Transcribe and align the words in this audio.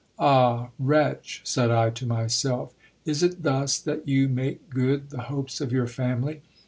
Ah! 0.17 0.69
wretch, 0.79 1.41
said 1.43 1.69
I 1.69 1.91
to 1.91 2.07
myself, 2.07 2.73
is 3.05 3.21
it 3.21 3.43
thus 3.43 3.77
that 3.77 4.07
you 4.07 4.27
make 4.27 4.67
good 4.71 5.11
the 5.11 5.21
hopes 5.21 5.61
of 5.61 5.71
your 5.71 5.85
family 5.85 6.41